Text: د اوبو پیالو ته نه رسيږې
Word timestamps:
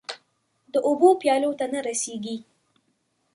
د 0.73 0.75
اوبو 0.87 1.09
پیالو 1.21 1.51
ته 1.59 1.65
نه 1.73 1.79
رسيږې 1.87 2.37